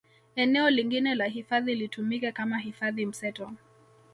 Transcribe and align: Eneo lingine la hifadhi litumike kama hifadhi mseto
Eneo 0.35 0.69
lingine 0.69 1.15
la 1.15 1.25
hifadhi 1.25 1.75
litumike 1.75 2.31
kama 2.31 2.57
hifadhi 2.59 3.05
mseto 3.05 3.51